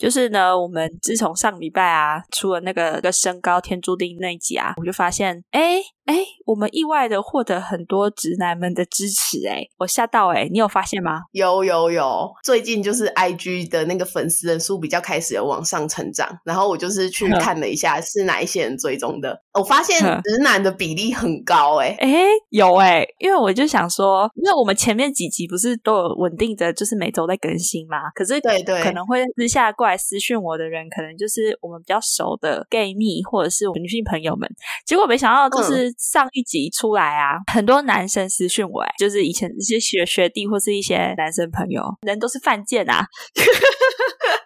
[0.00, 5.76] 就是呢，我们自从上礼拜啊出了那个个身高天注定那一集啊，我就发现，哎
[6.06, 11.20] 哎，我们意外的获得很多直男们的支持，哎，我吓到，哎，你有发现吗？
[11.32, 22.08] 有有有，最近就是 I G 的那个粉丝人数比较开始有往上成长，然后我就是去看了一下是哪一些人追踪的，我发现直男的比例很高，哎哎，
[22.48, 34.48] 有哎，因为我就想说，因为我们前面几集不是都有稳定的，就是每周在更新嘛，可是对对，可能会私下过来私讯我的人，可能就是我们比较熟的 gay 蜜或者是女性朋友们，
[34.84, 35.90] 结果没想到就是。
[35.98, 43.06] 上一集出来啊，很多男生私讯我，哎，就是以前一些学学弟或是一些男生朋友，人都是犯贱啊。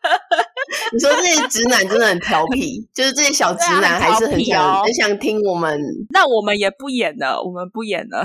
[0.92, 8.24] 你说这些直男真的很调皮，就是这些小直男还是很想很想听我们，那我们也不演了，我们不演了，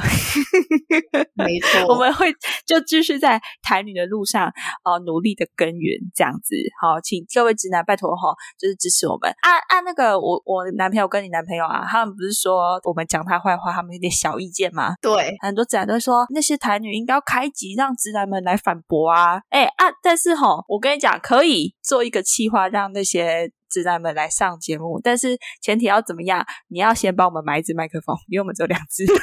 [1.35, 2.31] 没错，我们会
[2.65, 4.47] 就继续在台女的路上
[4.83, 9.33] 哦努力的耕耘，这样子，好，请各位直男拜托哈，就是支持我们。
[9.41, 14.93] 按按那个我我男朋友跟你男朋友啊，他们不是说我们讲他坏话，他们有点小意见吗？
[15.01, 22.67] 对，很多直男都说那些台女应该要开集让直男们来反驳啊，哎啊，但是哈，我跟你讲，可以做一个企划。
[22.69, 26.45] 让那些直男们来上节目，但是前提要怎么样？
[26.67, 29.05] 你要先帮我们买一支麦克风，因为我们只有两支。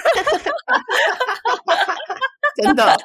[2.63, 2.97] 真的，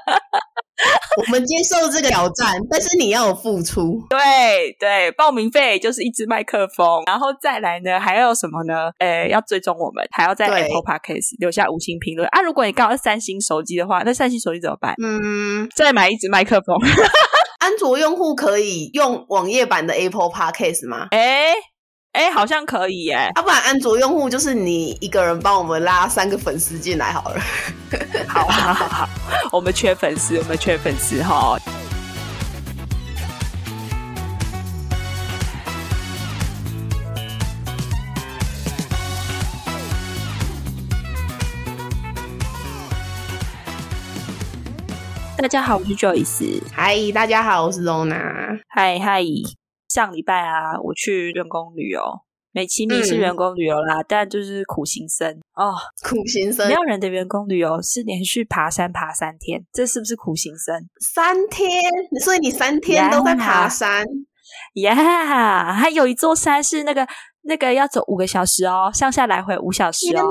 [1.17, 3.99] 我们接受这个挑战，但是你要有付出。
[4.09, 8.89] 对对，报名费就是一支麦克风，然后再来呢，还要什么呢？
[8.99, 12.41] 呃，要追踪我们，还要在 Apple Podcast 留下五星评论啊！
[12.41, 14.95] 如果你刚好是三星手机的话，那三星手机怎么办？
[15.03, 16.77] 嗯，再买一支麦克风。
[17.61, 21.09] 安卓用户可以用网页版的 Apple Podcast 吗？
[21.11, 21.53] 哎
[22.13, 23.31] 哎，好像可以耶。
[23.35, 27.39] 要不然安卓用户就是你一个人帮我们拉三个粉丝进来好了。
[28.27, 29.09] 好好好好，
[29.51, 31.55] 我们缺粉丝，我们缺粉丝哈。
[45.41, 46.61] 大家好，我是 Joyce。
[46.71, 48.59] 嗨，大家好，我是 Lona。
[48.69, 49.23] 嗨嗨，
[49.89, 51.99] 上礼拜啊，我去员工旅游，
[52.51, 56.67] 美其名是员工旅游啦，但就是苦行僧哦，苦行僧。
[56.67, 60.75] 没有人的员工旅游是连续爬山爬三天，这是不是苦行僧？
[60.99, 61.91] 三天，
[62.23, 64.05] 所以你三天都在爬山？
[64.75, 67.07] 呀，还有一座山是那个。
[67.43, 70.29] 那个要走五个小时哦，上下来回五小时哦。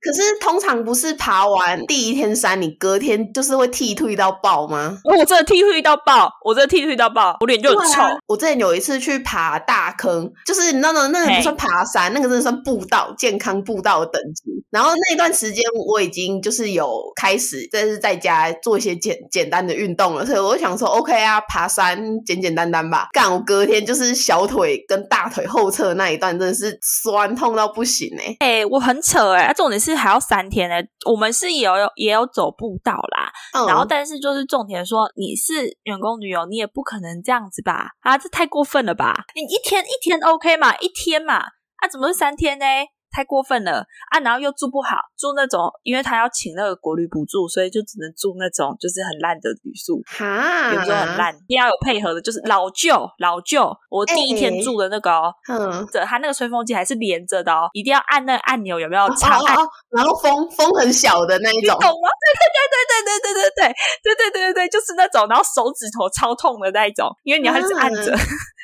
[0.00, 4.98] 可是通常不是爬完第一天山，你隔天就是会剃退到爆吗？
[5.04, 8.02] 我真的剃退到爆，我真的剃退到爆，我脸就很臭。
[8.26, 14.44] 我之前有一次去爬大坑，就是你知道那那个不算爬山，那个真的算步道，健康步道的等级。
[14.70, 23.08] 然后那段时间我已经就是有开始，就是在家做一些简简单的运动了，所以我就想说，OK 啊，爬山简简单单吧。
[23.12, 26.30] 干，我隔天就是小腿跟大腿后侧那一段。
[26.30, 28.36] 真的是酸痛到不行哎！
[28.38, 30.76] 哎，我很扯哎，重点是还要三天呢。
[31.10, 33.32] 我们是有也有走步道啦，
[33.66, 37.90] 然后但是就是重点说你是员工旅游，你也不可能这样子吧？
[38.00, 39.24] 啊，这太过分了吧？
[39.34, 40.76] 你一天一天 OK 嘛？
[40.76, 41.36] 一天嘛？
[41.36, 42.64] 啊，怎么是三天呢？
[43.10, 44.20] 太过分了啊！
[44.20, 51.34] 然后又住不好，住那种，因为他要请那个国旅补助，所以就只能住那种就是很烂的旅宿，哈，有时候很烂。
[51.34, 53.70] 一定要有配合的，就是老旧老旧。
[53.90, 55.10] 我第一天住的那个，
[55.48, 59.08] 嗯，这他那个吹风机还是连着的哦，一定要按那个按钮，有没有？
[59.16, 59.56] 长按，
[59.90, 62.08] 然后风风很小的那一种，懂吗？
[62.20, 68.16] 对对对对对对对对对对对对对对，就是那种，然后手指头超痛的那一种，因为你要一直按着。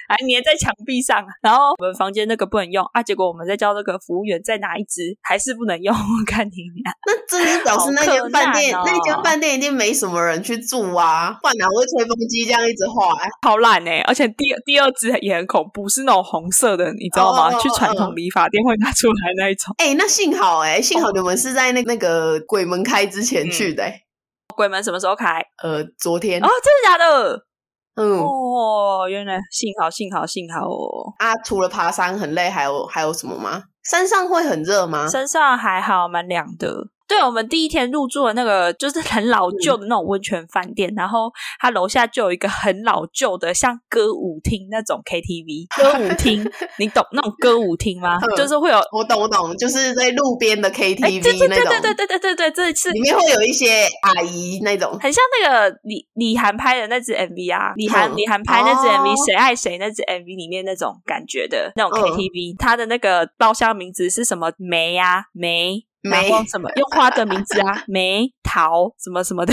[0.08, 5.94] 还粘在墙壁上，然后我们房间那个不能用啊，结果我们在叫那个服务员再拿一支，还是不能用。
[5.94, 6.52] 我看你
[6.82, 13.16] 俩，那真是表示那间饭店，那间饭店一定没什么人去住啊，不然哪会吹风机这样一直晃？
[13.42, 14.00] 好懒哎！
[14.06, 17.52] 而且第第二支也很恐怖，是那种红色的，你知道吗？
[17.58, 19.74] 去传统理发店会拿出来那一种。
[19.78, 23.84] 哎，那幸好哎，幸好你们是在那那个鬼门开之前去的。
[24.54, 25.42] 鬼门什么时候开？
[25.62, 26.42] 呃，昨天。
[26.42, 27.42] 哦，真的假的？
[27.96, 31.34] 嗯哦，原来幸好幸好幸好哦啊！
[31.44, 33.64] 除了爬山很累，还有还有什么吗？
[33.84, 35.08] 山上会很热吗？
[35.08, 36.88] 山上还好，蛮凉的。
[37.08, 41.30] 对我们第一天入住的那个就是很老旧的那种温泉饭店，然后
[41.60, 46.42] 它楼下就有一个很老旧的像歌舞厅那种 KTV 歌舞厅，
[46.78, 48.18] 你懂那种歌舞厅吗？
[48.36, 65.86] 就是会有我懂我懂，就是在路边的 KTV 那种，对对对对对对对，这次里面会有一些阿姨那种，很像那个李李涵拍的那支 MV 啊，李涵李涵拍那支 MV 谁爱谁那支 MV 里面那种感觉的那种 KTV，它的那个包厢名字是什么梅呀梅。
[66.06, 67.82] 梅什么用花的名字啊？
[67.88, 69.52] 梅桃什么什么的，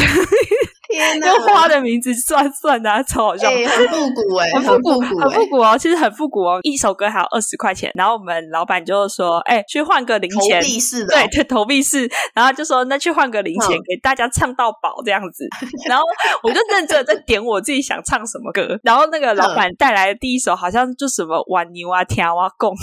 [0.90, 15.48] 天哪，用花的名字算算的，超好笑，很复古哎， 很复古，很复古哦，其实很复古哦，一首歌还有二十块钱，然后我们老板就说，哎，去换个零钱，投币式的，对对，投币式，然后就说那去换个零钱，给大家唱到饱这样子，
[15.88, 16.04] 然后
[16.44, 22.74] 我就认真在点我自己想唱什么歌，然后那个老板带来的第一首好像就什么挽牛啊，听啊，贡。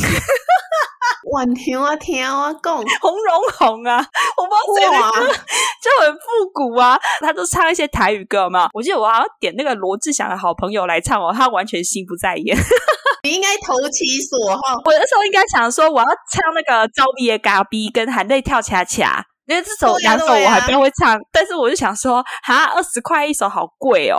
[1.32, 4.04] 万听啊听我讲， 红荣红啊，
[4.36, 5.32] 我不知道谁的歌
[5.82, 6.98] 就很复古啊。
[7.20, 8.68] 他都唱一些台语歌嘛。
[8.72, 12.56] 我记得我还要点那个罗志祥的好朋友来唱哦，他完全心不在焉。
[13.22, 14.80] 你应该投其所好。
[14.84, 21.18] 我那时候应该想说，我要唱那个招比的嘎逼跟含泪跳恰恰，因为这首两首我还不会唱。
[21.30, 24.16] 但是我就想说，哈，二十块一首好贵哦。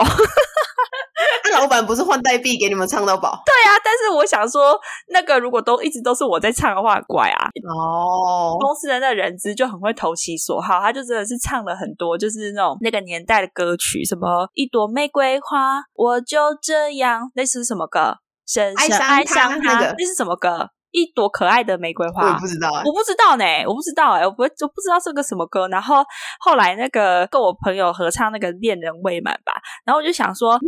[1.44, 3.42] 那 老板不是换代币给你们唱到饱？
[3.44, 4.78] 对啊，但是我想说，
[5.08, 7.48] 那个如果都一直都是我在唱的话，怪啊。
[7.68, 18.16] 哦，公司的那人资就很会投其所好，他就真的是唱了很多，就是那种那个年代的歌曲，什么一朵玫瑰花，我就这样，那是什么歌，
[18.46, 20.68] 深深爱上他，那是什么歌？
[20.92, 25.66] 一朵可爱的玫瑰花，我不知道，我不知道呢，我不知道哎，我不，我不知道是个什么歌。
[25.68, 26.04] 然后
[26.38, 29.52] 后来那个跟我朋友合唱那个《恋人未满》吧，
[29.84, 30.58] 然后我就想说，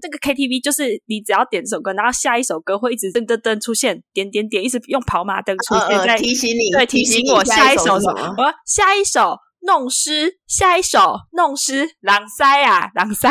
[0.00, 8.34] 这个 KTV 就是你只要点这首歌，然后下一首歌会一直噔噔噔出现，点点点，一直用跑马灯出现在提醒你，对，提醒我下一首什么？
[8.38, 9.36] 我下一首
[9.66, 13.28] 弄湿，下一首弄湿，狼塞啊，狼塞。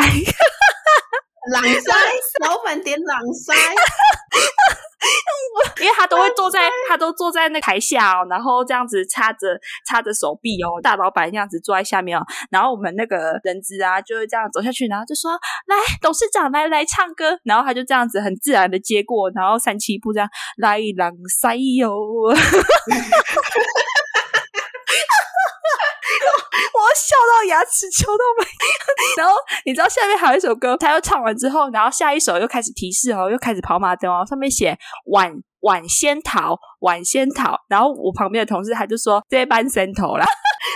[1.48, 1.92] 狼塞，
[2.44, 3.54] 老板点狼塞，
[5.80, 21.94] 因为他都会坐在，他都坐在那台下哦，然后这样子插着插着手臂哦，大老板这样子坐在下面哦，然后我们那个人资啊就会这样走下去，然后就说来董事长来来唱歌，然后他就这样子很自然的接过，然后三七步这样来朗塞哟。
[26.96, 28.46] 笑到牙齿抽到没，
[29.22, 29.34] 然后
[29.64, 34.76] 你知道下面还有一首歌，他又唱完之后，然后下一首又开始提示哦，又开始跑马灯哦，上面写
[35.12, 40.24] 晚晚仙桃，晚仙桃，然后我旁边的同事他就说这班仙头啦。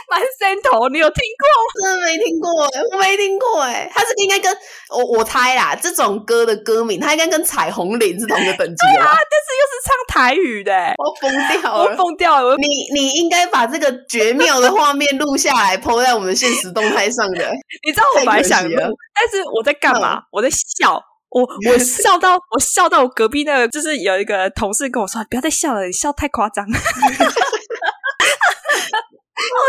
[0.08, 1.82] 蛮仙头，你有听过？
[1.82, 3.90] 真的没听过哎，我没听过哎。
[3.92, 4.52] 他是应该跟
[4.88, 9.04] 我我猜啦，这种歌的歌名，他应该跟彩虹铃是同一个等级啊。
[9.04, 12.56] 但是又是唱台语的，我疯掉了，我疯掉了。
[12.56, 17.50] 你你应该把这个绝妙的画面录下来，PO 在我们现实动态上的。
[17.86, 18.76] 你知道我本来想录，
[19.14, 20.22] 但是我在干嘛？
[20.30, 21.00] 我在笑，
[21.30, 26.66] 我我笑到我笑到我隔壁那个，就是有一个同事跟我说：“不要再笑了，你笑太夸张。”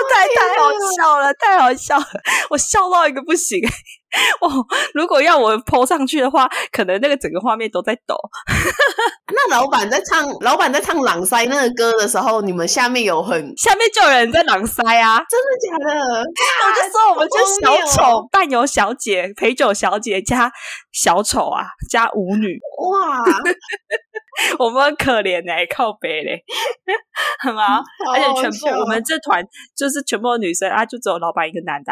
[0.09, 3.59] 太太好笑了，太好笑了，我笑到一个不行。
[4.41, 4.51] 哦，
[4.93, 8.13] 如果要我抛上去的话，可能那个整个画面都在抖。
[9.33, 15.23] 那老板在唱，老板在唱朗塞那个歌的时候，你们下面有很下面就有人在朗塞啊？
[15.29, 16.19] 真的假的？
[16.19, 20.51] 我就说我们就小丑伴游小姐、陪酒小姐加
[20.91, 22.59] 小丑啊，加舞女
[22.91, 23.23] 哇，
[24.59, 26.43] 我们很可怜哎，靠背嘞，
[27.39, 27.81] 很啊，
[28.13, 29.43] 而且全部我们这团
[29.75, 31.91] 就是全部女生啊，就只有老板一个男的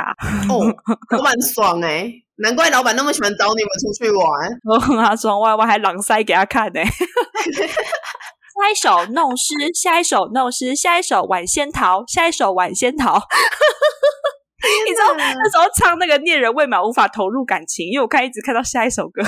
[0.50, 0.64] 哦，
[1.16, 2.12] 老板爽哎。
[2.42, 4.26] 难怪老板那么喜欢找你们出去玩。
[4.64, 6.80] 我很他爽歪歪，还狼塞给他看呢。
[8.60, 13.22] 下一首弄湿，下一首弄湿，下一首晚仙桃，下一首晚仙桃。
[14.88, 19.22] 你知道那时候唱那个恋人未满，无法投入感情，因为我看一直看到下一首歌。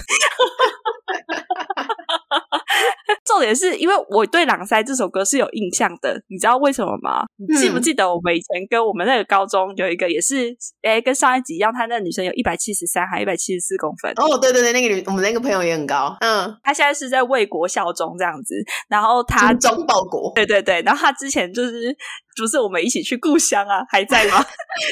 [3.26, 7.24] 重点是因为我对《朗塞》这首歌是有印象的，你知道为什么吗？
[7.38, 14.12] 你记不记得我们以前跟我们那个高中有一个也是，哎，跟上一集一样，她那个女生有一百七十三还一百七十四公分。
[14.18, 18.56] 哦，对对对，那个女我们那个朋友也很高，嗯，她现在是在为国效忠这样子，
[18.90, 21.96] 然后她忠报国，对对对，然后她之前就是。
[22.38, 23.84] 不是我们一起去故乡啊？
[23.92, 24.44] 还在吗？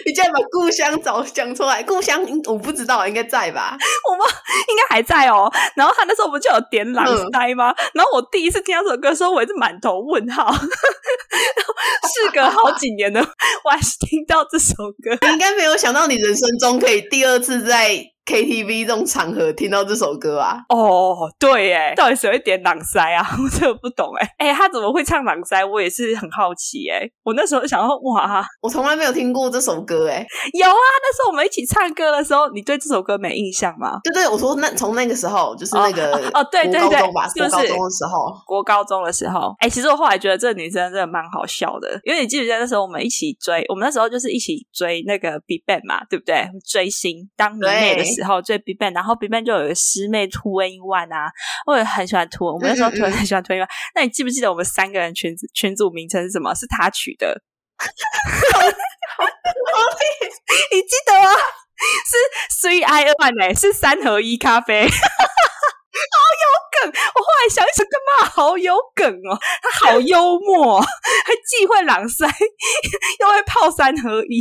[0.06, 1.82] 你竟然把故乡找讲出来？
[1.82, 3.78] 故乡我不知道，应该在吧？
[4.12, 4.28] 我们
[4.70, 5.50] 应该还在哦。
[5.76, 7.69] 然后他那时候不就有点朗塞吗？
[7.94, 10.52] 然后我第一次听到这首歌的时候，我也是满头问号。
[10.54, 13.20] 事隔好几年了，
[13.64, 15.18] 我还是听到这首歌。
[15.22, 18.12] 你应该没有想到，你人生中可以第二次在。
[18.30, 20.60] KTV 这种场合听到这首歌啊？
[20.70, 23.26] 哦，对，哎，到底谁会点朗塞啊？
[23.44, 25.66] 我真的不懂，哎，哎，他怎么会唱朗塞？
[25.66, 30.72] 我也是很好奇，哎，我那时候想说，哇，我从来没有听过这首歌，哎，有啊，
[31.02, 34.00] 那时候我们一起唱歌的时候，你对这首歌没印象吗？
[34.04, 36.90] 对对，我说那从那个时候就是那个哦，对对对，
[37.36, 46.48] 就是国高中的时候，国高中的时候，哎，其实我后来觉得这个女生真的蛮好笑的，因为你记不记得那时候我们一起追，我们那时候就是一起追那个 BigBang 嘛，对不对？
[46.70, 48.19] 追星当迷妹的时。
[48.20, 51.32] 时候最 BigBang，然后 BigBang 就有一个师妹 Two N One 啊，
[51.66, 53.70] 我也很喜欢 Two，我们那时候 Two 很喜欢 Two N One。
[53.96, 56.54] 那你记不记得我们三个人群群组名称是什么？
[56.56, 57.42] 是他取的。
[60.72, 61.30] 你记得吗？
[61.80, 64.92] 是 Three I One 哎，是三合一咖啡， 好有
[66.82, 66.92] 梗。
[67.16, 69.40] 我后来想一想，干嘛好有梗哦？
[69.62, 70.88] 他好幽默，还
[71.48, 72.28] 既会朗塞，
[73.20, 74.40] 又会泡三合一。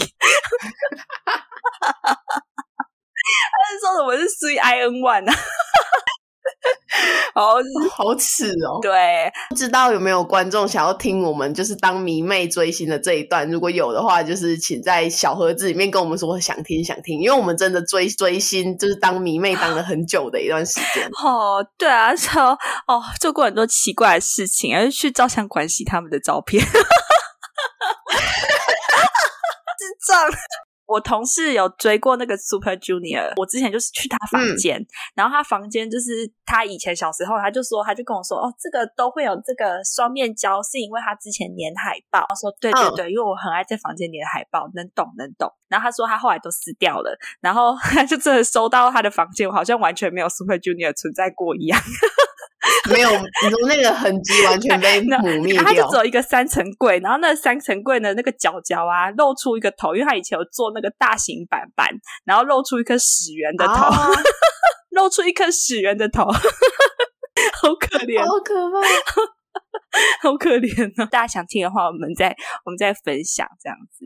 [3.53, 5.35] 他是说什么是 Three I N One 啊？
[7.35, 7.55] 好
[7.91, 8.81] 好耻哦！
[8.83, 13.49] 对，不知道有没有观众想要听我们就是当迷妹追星的这一段？
[13.49, 21.07] 如果有的话，就是请在小盒子里面跟我们说想听想听，因为我们真的追追星就是当迷妹当了很久的一段时间。
[21.23, 22.53] 哦，对啊，超
[22.89, 26.73] 哦，做过很多奇怪的事情，而去照相馆洗他们的照片，智
[30.09, 30.29] 障。
[30.89, 42.25] 我同事有追过那个 Super Junior，我之前就是去他房间，然后他房间就是他以前小时候，他就说，他就跟我说，哦，这个都会有这个双面胶，是因为他之前粘海报。
[42.31, 45.53] 他说，对对对，因为我很爱在房间粘海报，能懂能懂。
[45.69, 51.79] 然后他说他后来都撕掉了，然后 他就真的收到他的房间，我好像完全没有 Super Junior 存在过一样。
[52.91, 55.63] 没有，你说那个痕迹完全被 抹灭掉。
[55.63, 61.89] 他就只有一个三层柜，然后那三层柜的那个角角啊，露出一个头，因为他以前有做那个大型板板，
[62.25, 63.89] 然后露出一颗屎圆的头，
[64.91, 68.81] 露出一颗屎圆的头，好可怜，好可怕，
[70.23, 71.07] 好可怜呢。
[71.11, 72.35] 大家想听的话，我们再
[72.65, 74.05] 我们再分享这样子。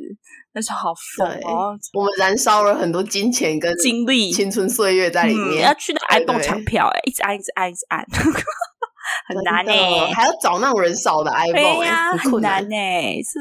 [0.55, 5.65] 那时候好疯哦，我们燃烧了很多金钱跟精力、青春岁月在里面。
[5.65, 8.05] 要去那 iPhone 抢票，哎，一直按，一直按，一直按，
[9.29, 9.73] 很难呢。
[10.15, 12.77] 还要找那种人少的 iPhone，呀，很难呢。
[13.23, 13.39] 是，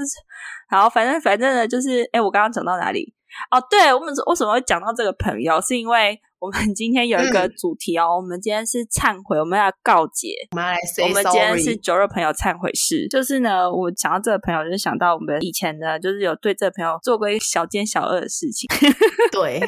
[0.70, 3.14] 好，反正反正呢，就是，哎，我刚刚讲到哪里？
[3.52, 5.60] 哦，对，我们为什么会讲到这个朋友？
[5.62, 6.20] 是因为。
[6.42, 10.30] 我们今天有一个主题哦，我们今天是忏悔，我们要告解。
[10.54, 11.08] 我们来 say。
[11.08, 18.68] 我们今天是酒肉朋友忏悔室，就是呢，我想到这个朋友，就是想到我们以前呢，就是有对这个朋友做过一小奸小恶的事情。
[19.32, 19.60] 对，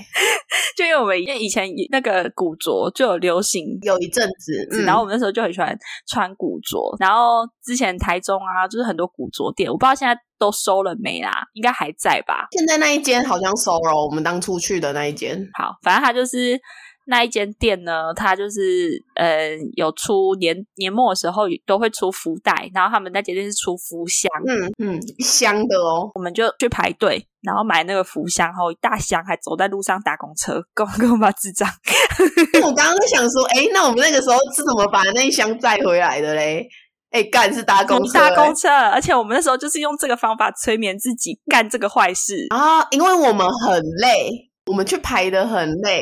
[0.76, 5.78] 就因为我们因为以前那个古着就有流行有一阵子，然后我们那时候就很喜欢
[6.08, 10.20] 穿古着，然后之前台中啊，就是很多古着店，我不知道现在。
[10.44, 11.32] 都收了没啦？
[11.54, 12.48] 应该还在吧？
[12.52, 15.48] 现在那一间好像收了，我们当初去的那一间。
[15.58, 16.60] 好，反正它就是
[17.06, 26.12] 那一间店呢，它就是呃有出年年末的时候都会出福袋，然后他们那间店是出福箱，嗯嗯，箱的哦。
[26.16, 31.70] 我们就去排队，然后买那个福箱，后一大箱，还走在路上打公车，跟跟我妈智障。
[32.64, 36.68] 我刚刚在想说，哎，那我们那个时候是怎么把那一箱载回来的嘞？
[37.14, 46.02] 哎，干是搭公车，搭公车，而且我们那时候就是用这个方法催眠自己干这个坏事啊，因为我们很累，我们去排的很累，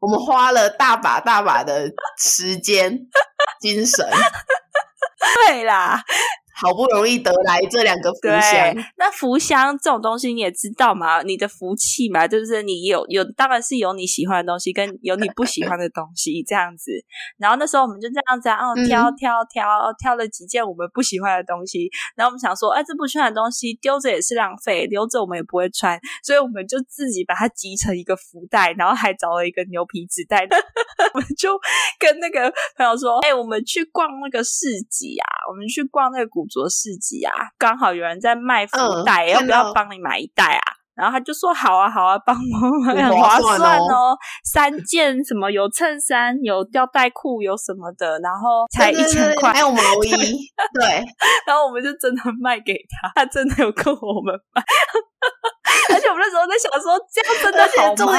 [0.00, 3.06] 我们花了大把大把的时间、
[3.60, 4.08] 精神，
[5.46, 6.02] 对啦。
[6.58, 11.20] 好不容易得来这两个福箱，那福箱这种东西你也知道嘛？
[11.22, 16.90] 你的福气嘛，就是你有有，当然是有你喜欢的东西，跟有你不喜欢的东西这样子。
[17.36, 21.90] 然后那时候我们就这样子，哦，挑挑挑挑了几件我们不喜欢的东西。
[22.16, 30.48] 然后我们想说，哎，这不喜欢的东西丢着也是浪费，留着我们也不会穿，所以我们就自己把它集成一个福袋，然后还找了一个牛皮纸袋。
[31.12, 31.60] 我们就
[31.98, 36.45] 跟那个朋友说，哎，我们去逛那个市集啊，我们去逛那个古。
[36.48, 40.75] 着市集啊，刚好有人在卖福袋，要不要帮你买一袋啊？
[40.96, 44.16] 然后他就说好啊，好啊，帮我 买，很划算哦。
[44.44, 50.10] 三件什么有衬衫、有吊带裤、有什么的，然后才一千块，还有毛衣。
[50.74, 51.04] 对，
[51.46, 54.62] 然后我们就真的卖给他，他真的有跟我们买。
[55.92, 58.18] 而且我们那时候在想说，这样真的好吗？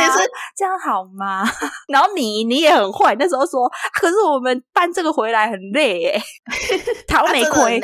[0.55, 1.43] 这样好吗？
[1.87, 6.21] 然后你你也很坏，那时候说，可是我们搬这个回来很累耶，
[7.07, 7.81] 讨没亏。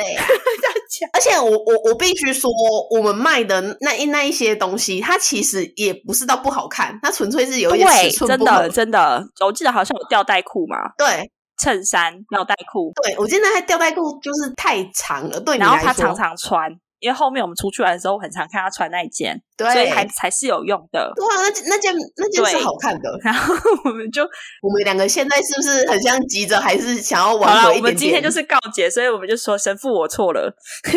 [1.12, 2.50] 而且我我我必须说，
[2.90, 9.24] 我们卖的那那一些东西，它其实也不是到不好看，它纯粹是有一点尺寸真的真的。
[9.44, 16.70] 我记得好像有吊带裤嘛，对，衬衫吊带裤，对我记得那吊带裤就是太长了，对，然后他常常穿。
[17.04, 21.12] 因为后面我们出去玩的时候，很常看他穿那一件，所以还才是有用的。
[21.14, 23.10] 对啊，那那件那件是好看的。
[23.22, 24.22] 然后 我们就
[24.62, 27.76] 我们两个现在是不是很像急着，还是想要挽回一点？
[27.76, 30.50] 我们今天就是告解，所以我们就说神父我错了。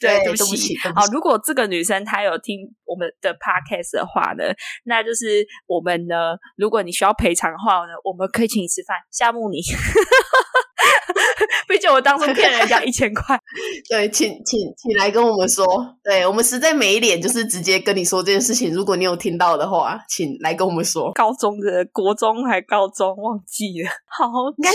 [0.00, 0.76] 对，对不起。
[0.96, 4.42] 好，如果这个女生她有听我们的 podcast 的话呢，
[4.84, 9.60] 那就是我们呢，如果你需要赔偿的话呢，我们可以请你吃饭，夏目你。
[11.68, 13.38] 毕竟我当初骗人家 一千块，
[13.88, 15.66] 对，请请请来跟我们说，
[16.02, 18.72] 对我们实在没脸，就是直接跟你说这件事情。
[18.72, 21.12] 如果你有听到的话，请来跟我们说。
[21.12, 24.26] 高中的国中还高中忘记了，好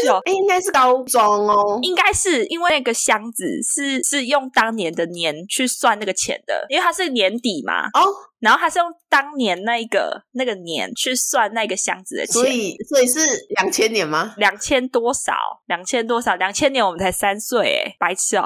[0.05, 7.87] 巧，哎，应该是高中哦，应该是因为那个箱子是是用当年的年去算那个钱的，因为它是年底嘛。
[7.87, 7.99] 哦。
[8.43, 13.19] 然后他是用当年那个那个年去算那个箱子的钱，所以所以是
[13.55, 14.33] 两千年吗？
[14.35, 15.33] 两千多少？
[15.67, 16.35] 两千多少？
[16.35, 18.43] 两千年我们才三岁，哎，白痴哦！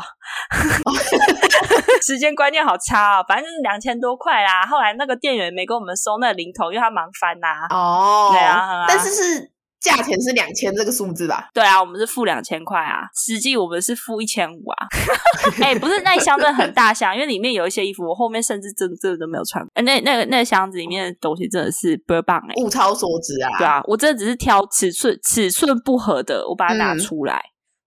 [2.06, 4.64] 时间观念好差哦，反正就是两千多块啦。
[4.68, 7.66] 后来那个店员没跟我们收那个零头，因为他忙翻呐。
[7.72, 9.52] 哦，对啊，但是是。
[9.88, 11.50] 价钱是两千这个数字吧？
[11.54, 14.88] 对啊，我们是付两千块啊，实际我们是付一千五啊。
[15.64, 19.66] 哎，不是那一箱真的很大箱，因为里面有一些衣服，我后面甚至真真的都没有穿。
[19.84, 23.58] 那那个那个箱子里面的东西真的是不棒哎，物超所值啊！
[23.58, 27.42] 对啊，我真的只是挑尺寸尺寸不合的，我把它拿出来，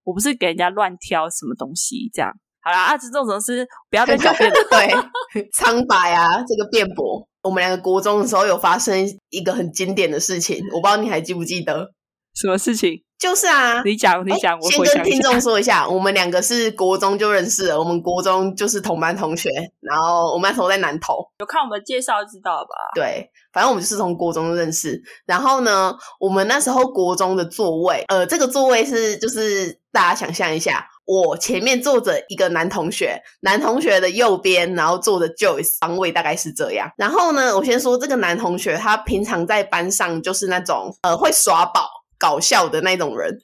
[0.05, 2.33] 我不是给人家乱挑什么东西这样。
[2.63, 4.57] 好啦，啊，这种种是不要再狡辩了。
[4.71, 7.27] 对，苍白啊，这个辩驳。
[7.43, 11.93] 我们两个国中的时候有发生一个很经典的事情，我不知道你还记不记得？
[12.35, 13.03] 什么事情？
[13.19, 22.71] 就是啊，你讲，你讲，我先跟听众说一下，我们两个是国中就认识了，我们国中就是同班同学，然后我们那时候在南投，有看我们介绍知道吧？
[22.95, 30.87] 对，反正我们就是从国中认识，然后呢，我们那时候国中的座位，呃，这个座位是就是大家想象一下。
[31.11, 36.89] 我前面坐着一个男同学，男同学的右边，然后坐着 Joyce，方位大概是这样。
[36.97, 43.37] 然后呢，我先说这个男同学，他平常在班上就是那种呃会耍宝、搞笑的那种人。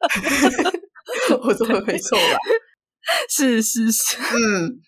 [1.42, 2.38] 我说的没错吧？
[3.28, 4.80] 是是是，嗯。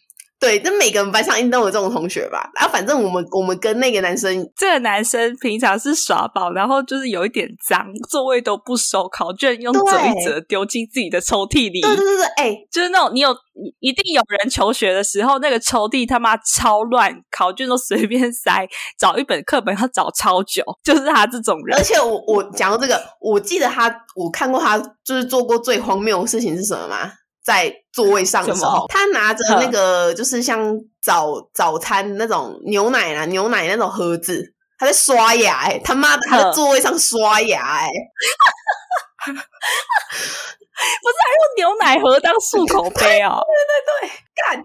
[0.42, 2.50] 对，那每个人班上应该都有这种同学吧？
[2.56, 11.80] 然后反正我们我们跟那个男生，这个男生平常是耍宝，然后就是有一点脏，座位都不收，考卷用折一折丢进自己的抽屉里。
[11.80, 13.32] 对对对对，哎，就是那种你有
[13.78, 18.66] 一定有人求学的时候，那个抽屉他妈超乱，考卷都随便塞，
[18.98, 21.78] 找一本课本要找超久，就是他这种人。
[21.78, 27.12] 而且我我讲到这个，我记得他，我看过他就是做过最荒谬的事情是什么吗？
[27.44, 37.88] 在座位上的时候，他拿着那个就是像早早餐那种牛奶啊，牛奶那种盒子，他在刷牙哎，他妈的，他在座位上刷牙哎，
[39.26, 43.36] 不是还用牛奶盒当漱口杯 啊？
[43.40, 44.62] 对对对，干，好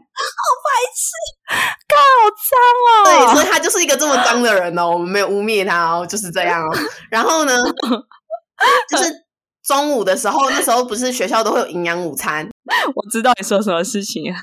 [0.63, 1.12] 白痴，
[1.88, 2.50] 干好脏
[2.86, 2.90] 哦！
[3.06, 6.78] 对，所以他就是一个这么脏的人哦，我们没有污蔑他哦，就是这样哦。
[7.10, 7.56] 然后呢，
[8.90, 9.26] 就是。
[9.68, 12.48] 中午的时候，那时候不是学校都会有营养午餐。
[12.95, 14.39] 我知道你说什么事情，啊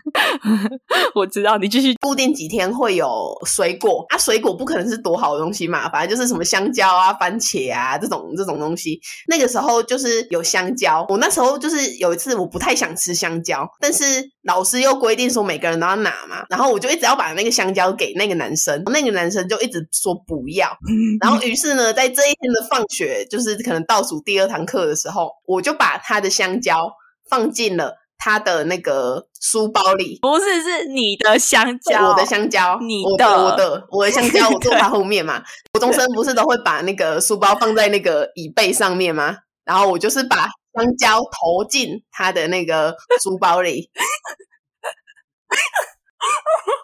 [1.15, 1.95] 我知道你继续。
[2.01, 3.09] 固定几天会有
[3.47, 9.01] 水果啊，水果不可能是多好的东西嘛，反正就是什么香蕉啊、番茄啊这种这种东西。
[9.29, 14.05] 那个时候就是有香蕉，我那时候就是有一次我不太想吃香蕉，但是
[14.43, 20.69] 老师又规定说每个人都要拿嘛，然后我就一直要把那个香蕉给那个男生，那个男生就一直说不要，
[21.21, 26.77] 然后于是呢，在这一天的放学，就是可能倒数第二堂课的时候，我就把他的香蕉
[27.29, 28.04] 放进了。
[28.25, 35.43] 他的那个书包里不是是你的香蕉，我的香蕉，你的我的我的香蕉，我坐 他后面嘛。
[35.73, 39.37] 国中生不是都会把那个书包放在那个椅背上面吗？
[39.67, 43.91] 然后我就是把香蕉投进他的那个书包里。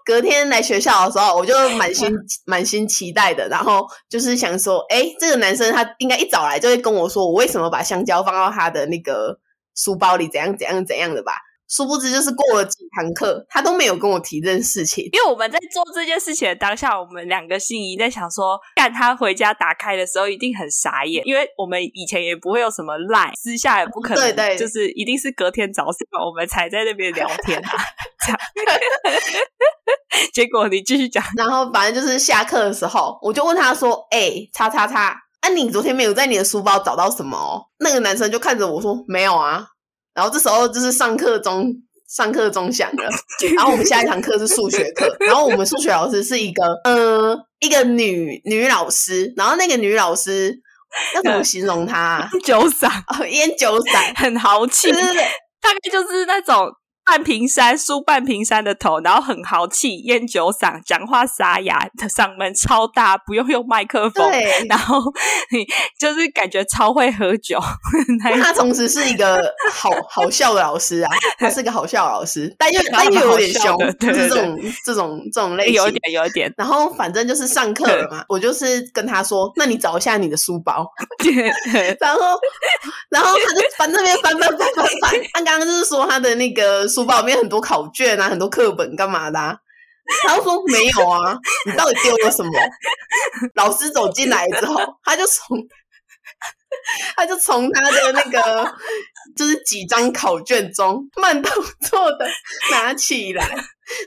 [0.04, 9.40] 隔天来学校的时候，我就满心 满心期待的，然后就是想说，哎，这个男生他应该一早来就会跟我说，我为什么把香蕉放到他的那个。
[9.74, 11.32] 书包里怎样怎样怎样的吧，
[11.68, 15.04] 殊不知就是过了几堂课，他都没有跟我提这件事情。
[15.12, 27.70] 因为我们在做这件事情的当下，我们两个心仪在想说，干他回家打开的时候一定很傻眼，因为我们以前也不会有什么赖，私下也不可能，对对，就是一定是隔天早上我们才在那边聊天啊。
[28.26, 28.38] 这样，
[30.34, 37.70] 结果你继续讲，然后反正就是下课的时候，我就问他说：“哎，叉叉叉。”啊，你昨天没有在你的书包找到什么？
[37.78, 39.66] 那个男生就看着我说：“没有啊。”
[40.14, 41.72] 然后这时候就是上课钟，
[42.08, 43.08] 上课钟响了。
[43.56, 50.54] 然后我们下一堂课是数学课，然后我们数学老师是一个呃一个女女老师，然后那个女老师
[51.14, 52.28] 要怎么形容她？
[52.44, 52.90] 酒嗓，
[53.28, 55.22] 烟酒嗓，很豪气，对对对，
[55.62, 56.68] 大概就是那种。
[57.04, 64.30] 半瓶山梳半瓶山的头，然后很豪气，烟酒嗓，讲话沙哑，嗓门超大，不用用麦克风，
[64.68, 65.00] 然后
[65.50, 65.66] 你
[65.98, 67.58] 就是感觉超会喝酒。
[68.40, 69.40] 他同时是一个
[69.72, 76.52] 好 好笑的老师啊，他是个好笑的老师，但又 但又有点凶，就是这种这种这种类型，有一点有一点。
[76.56, 80.86] 然后反正就是上课了嘛，我就是跟他说：“那你找一下你的书包。”
[81.98, 82.20] 然后
[83.08, 86.86] 然后他就翻那边翻翻翻翻翻，他刚刚就是说他的那个。
[86.90, 89.38] 书包里面很多考卷啊，很多课本，干嘛的？
[90.26, 92.50] 他说没有啊，你到底丢了什么？
[93.54, 95.56] 老师走进来之后，他就从
[97.16, 98.74] 他就从他的那个
[99.36, 101.52] 就是几张考卷中慢动
[101.88, 102.26] 作的
[102.70, 103.48] 拿起来，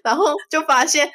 [0.03, 1.09] 然后就发现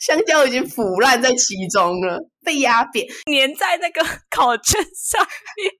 [0.00, 5.20] 香蕉已经腐烂在其中了，被压扁，粘在那个考卷上
[5.56, 5.72] 面。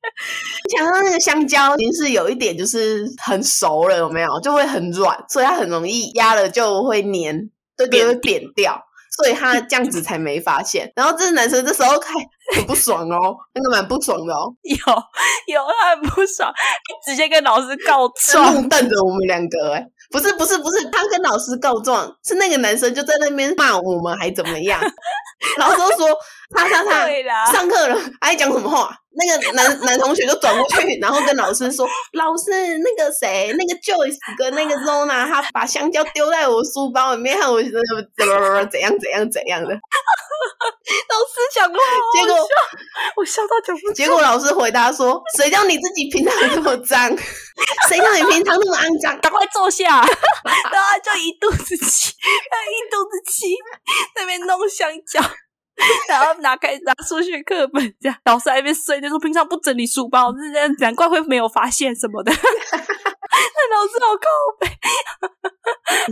[0.76, 4.40] 想到那个香蕉已经是有一点就是很熟了，有没有？
[4.40, 8.82] 就会很软，所以它很容易压了就会粘，对对，会扁掉。
[9.14, 12.14] 所以他这样子才没发现，然后这个男生这时候开
[12.56, 14.76] 很不爽哦，那个蛮不爽的哦，有
[15.54, 16.52] 有他很不爽，
[17.06, 24.80] 直接跟老师告状，瞪着我们两个，哎，不是不是不是，他跟老师告状，是那个男生就在那边骂我们还怎么样，
[25.58, 26.08] 老师说
[26.54, 27.06] 他他他
[27.52, 28.96] 上课了，还讲什么话？
[29.14, 31.86] 那个男男同学就转过去，然后跟老师说
[32.16, 39.74] ：“老师，那个谁，那个 Joyce 跟那个 Zona，他把香蕉丢在我书包里面，害我怎么怎么怎样怎样怎样的。”
[41.08, 41.78] 老师讲话，
[42.12, 42.48] 结果
[43.16, 43.92] 我笑到讲不。
[43.92, 47.08] 结果老师回答说：“谁叫你自己平常这么脏？
[47.88, 49.18] 谁叫你平常那么肮脏？
[49.20, 49.84] 赶快坐下！”
[50.42, 53.54] 然后就一肚子气，一肚子气，
[54.16, 55.20] 那边弄香蕉。
[56.06, 62.32] 然后拿开拿数学课本，这样老师在那边睡，就说平常不整理书包，这样难怪会没有发现什么的。
[63.32, 64.28] 那老师好靠
[64.60, 64.68] 背。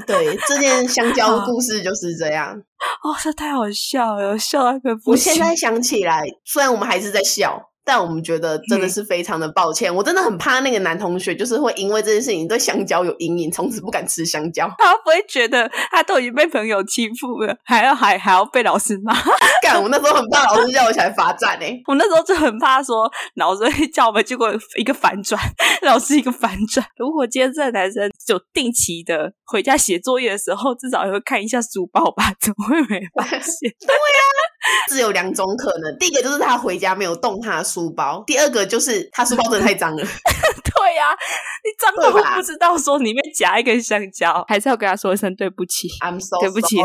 [0.06, 2.54] 对，这件香蕉的故事就是这样。
[3.02, 5.33] 哦，这太好笑了，笑到快不行。
[5.33, 7.69] 我现在想起来，虽然我们还是在笑。
[7.90, 14.70] 但我们觉得真的是非常的抱歉，我真的很怕那个男同学，就是会因为这件事情对香蕉有阴影，从此不敢吃香蕉。
[14.79, 19.12] 他不会觉得他都已经被朋友欺负了，还要还还要被老师骂？
[19.61, 19.83] 干！
[19.83, 21.83] 我那时候很怕老师叫我起来罚站诶。
[21.88, 24.48] 我那时候就很怕说老师会叫我们，结果
[24.79, 25.42] 一个反转，
[25.83, 26.87] 老师一个反转。
[26.96, 32.33] 如果今天这个男生就定期的回家写作业的时候，至少也会看一下书包吧？
[32.40, 33.72] 怎么会没发现？
[33.85, 34.22] 对呀，
[34.88, 37.79] 只有两种可能，第一个就是他回家没有动他的书。
[37.80, 40.02] 书包，第二个就是他书包真的太脏了。
[40.04, 41.10] 对呀，
[41.64, 45.88] 你脏到不知道说里面夹一根香蕉，还是要跟他说一声对不起。
[46.00, 46.76] I'm so 对不起，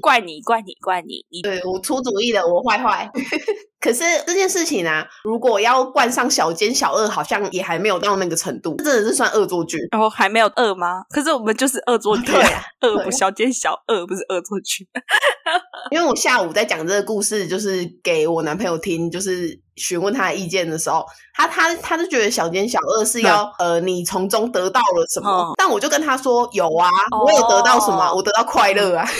[0.00, 1.24] 怪你，怪你，怪你。
[1.30, 3.10] 你对我出主意了，我坏坏。
[3.80, 9.78] 可是这件事情啊，如果要冠上小奸小恶，好像也还没有到那个程度，真的是算恶作剧。
[9.92, 11.02] 然后还没有恶吗？
[11.10, 12.32] 可是我们就是恶作剧，
[12.80, 14.88] 恶不小奸小恶，不是恶作剧。
[15.92, 26.88] 因为我下午在讲这个故事，就是给我男朋友听，就是询问他的意见的时候，他他他就觉得小奸小恶是要呃你从中得到了什么，但我就跟他说有啊，
[27.24, 28.12] 我有得到什么？
[28.12, 29.08] 我得到快乐啊。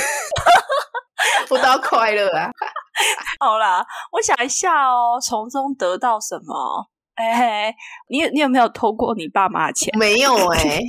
[1.51, 2.51] 我得到快乐啊！
[3.40, 6.87] 好啦，我想一下哦，从中得到什么？
[7.16, 7.75] 哎，
[8.09, 9.90] 你你有没有偷过你爸妈的钱？
[9.99, 10.81] 没有哎，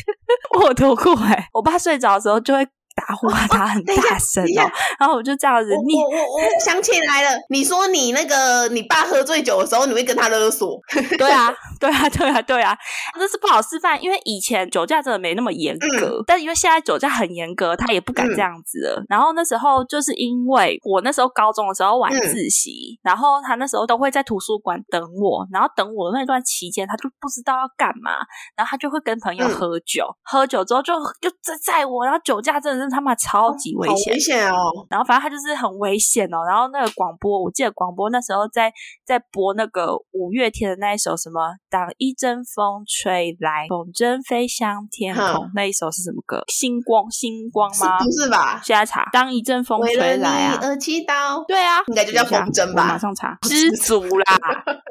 [0.62, 2.66] 我偷过哎，我爸睡着的时候就会。
[3.06, 5.70] 打呼啊他很大声哦，然后我就这样子。
[5.86, 10.80] 你我我我想起来了，你说你那个你爸喝醉酒的时候，你会跟他勒索？
[11.18, 12.76] 对啊，对啊，对啊，对啊，
[13.18, 14.02] 这是不好示范。
[14.02, 19.04] 因为以前酒驾真的没那么严格，但因为现在酒驾很严格，他也不敢这样子了。
[19.08, 28.12] 然后那时候就是因为我那时候高中的时候晚自习，然后他那时候都会在图书馆等我，然后等我那段期间，他就不知道要干嘛，
[28.56, 32.93] 然后他就会跟朋友喝酒，喝酒之后就就在载我，然后酒驾真的是。
[32.94, 34.54] 他妈超级危险，危险哦！
[34.88, 36.38] 然后反正他就是很危险哦。
[36.48, 38.72] 然后那个广播，我记得广播那时候在
[39.04, 46.44] 在播那个五月天的那一首什么“当一阵风吹来，风筝飞向天空”那一首是什么歌？
[46.48, 47.98] 星光星光吗？
[47.98, 48.60] 不是吧？
[48.62, 51.44] 现在查“当一阵风吹来啊”，而祈祷。
[51.48, 52.84] 对啊，应该就叫风筝吧？
[52.86, 54.38] 马上查， 知足啦，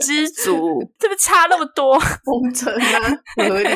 [0.02, 1.98] 知足，这不差那么多？
[2.00, 3.70] 风筝啊， 合理。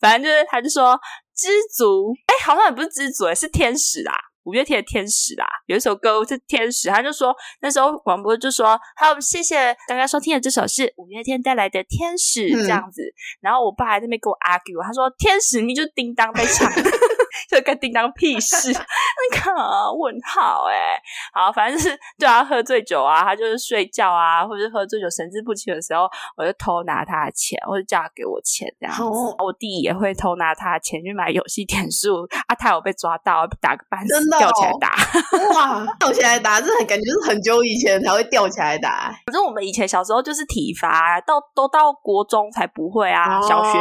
[0.00, 0.98] 反正就是他就说。
[1.40, 4.12] 知足，哎，好像也不是知足，哎，是天使啦，
[4.44, 12.50] 五月天的天使啦，有一首歌是天使，他就说那时候广播就说，好，谢谢刚刚收听的这首是五月天带来的天使。
[12.50, 13.02] 这样子，
[13.40, 16.70] 然后我爸还在那边跟我 argue，他说天使你就叮当在唱。
[17.50, 18.70] 这跟叮当屁事？
[18.70, 21.00] 你看啊，问号哎，
[21.32, 29.02] 好，反正就是对他喝醉酒啊，他就是睡觉啊，或者喝醉酒神志不清的时候，我就偷拿他的钱，或者叫他给我钱这样子。
[29.42, 34.94] 我弟也会偷拿他的钱去买游戏点数啊，他有被抓到，打个半死，吊起来打。
[35.54, 39.10] 哇，吊起来打，这很感觉是很久以前才会吊起来打。
[39.26, 43.78] 反正我们以前小时候就是体罚，到都到国中才不会啊，小学。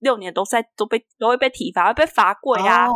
[0.00, 2.86] 六年都在都被都会被体罚，会被罚跪啊！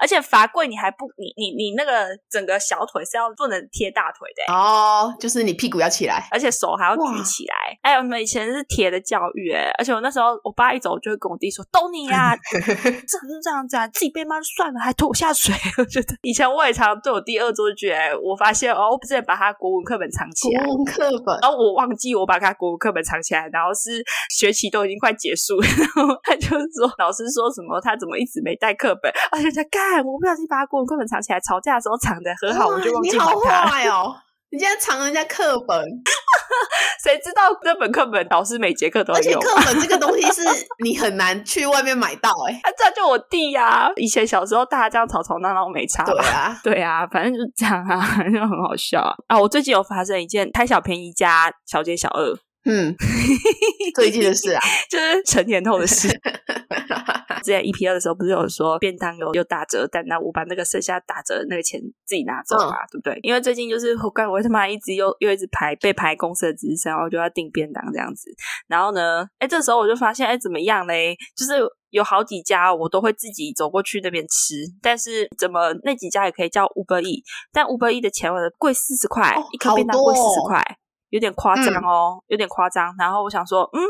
[0.00, 7.54] 而且罚跪你还不你你你那个整个小腿是要不能贴大腿的哦，就是你屁股要起来，而且手还要举起来。
[7.82, 15.54] 哎，我们以前是铁的教育哎，而且我那时候我爸一走就会跟我弟说：“逗你呀， 这是这样子啊，自己被骂就算了，还拖我下水。
[15.78, 34.14] ”我觉得以前我也常对我弟恶作剧哎，我发现哦，我不是把他国文课本藏起来，国文课本，然后我忘记我把他国文课本藏起来，然后是学期都已经快结束，然后他就说老师说什么他怎么一直没带课本，而且在干，我不小心把他国文课本藏起来，吵架的时候藏的很好，我就忘记还他哦。
[34.50, 35.78] 你竟然藏人家课本，
[37.04, 39.18] 谁知道这本课本老师每节课都有？
[39.18, 40.42] 而且课本这个东西是
[40.82, 42.54] 你很难去外面买到哎。
[42.64, 46.02] 啊，这就我弟呀，以前小时候大家这样吵吵闹闹没差。
[46.02, 48.00] 对啊，对啊，反正就是这样啊，
[48.32, 49.38] 就很好笑啊。
[49.38, 52.38] 我最近有发生一件贪小便宜加小奸小恶。
[52.70, 52.94] 嗯，
[53.96, 56.06] 最近的事啊， 就是成年后的事。
[57.42, 63.18] 之前 E P 二的时候，不是有说便当有有打折，但那我把那个剩下打折的那个钱自己拿走嘛，对不对？
[63.22, 68.30] 因为最近就是我干，我他妈一直又又一直排被排公司的职称，然后就要订便当这样子。
[68.66, 71.16] 然后呢，哎，这时候我就发现，哎，怎么样嘞？
[71.36, 71.52] 就是
[71.90, 80.62] 有好几家我都会自己走过去那边吃，但是怎么那几家也可以叫五百亿，但五百亿的钱我贵四十块，一颗便当贵四十块。
[81.10, 82.94] 有点夸张哦，有点夸张。
[82.98, 83.80] 然后我想说，嗯，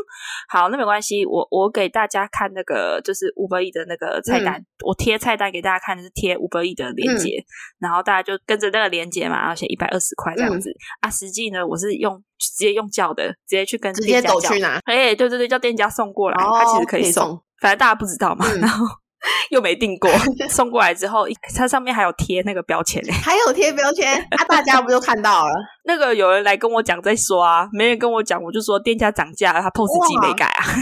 [0.47, 1.25] 好，那没关系。
[1.25, 7.43] 我我给大家看那个就是五百亿的那个菜单，我贴菜单给大家看，是贴五百亿的链接。
[7.79, 11.09] 然后大家就跟着那个链接嘛，然后写一百二十块这样子啊。
[11.09, 14.79] 实际呢，我是用直接用叫的，直接去跟直接走去拿。
[14.85, 18.45] 哎，对对对，叫店家送过来，他其实可以送，反正大家不知道嘛。
[18.61, 18.85] 然后。
[19.51, 20.09] 又没订过，
[20.49, 25.51] 送过来之后，它上面还有贴那个标签呢，还有贴标签，啊，大家不就看到了？
[25.85, 30.63] 那个有人来跟我讲在说啊，没人跟我讲，我就说店家涨价了，他 POS 机没改啊。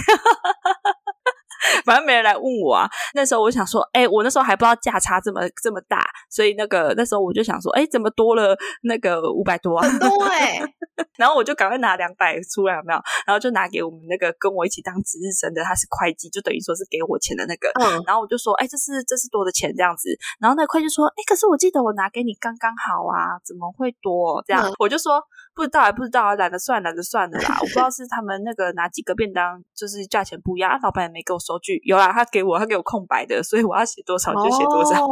[1.83, 2.87] 反正没人来问我啊。
[3.13, 9.87] 那时候我想说，哎，我那时候还不知道价差这么这么大，所以那个那时候我就想说，哎，怎么多了那个五百多啊？
[9.87, 10.61] 很多哎。
[11.17, 12.99] 然后我就赶快拿两百出来，有没有？
[13.25, 17.69] 然后就拿给我们那个跟我一起当值日生的，他是会计，就等于说是给我钱的那个。
[17.79, 18.03] 嗯。
[18.05, 20.09] 然后我就说，哎，这是这是多的钱这样子。
[20.39, 24.71] 然后那会计说，哎，可是我记得我拿给你刚刚好啊，怎么会多这样？
[24.79, 25.23] 我就说。
[25.57, 27.57] 不知道还不知道啊，懒得算，懒得算的啦。
[27.59, 30.79] 我不知道是他们那个哪几个便当，就是价钱不一样。
[30.83, 35.03] 老板也没给我收据，有啦，他给我，他给我空白的，所以我要写多少就写多少。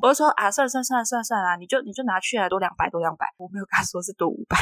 [0.00, 4.56] 我就说啊，算了算了算了算了算了，你就你就拿去啊，多两百多两百，我没有跟他说是多五百。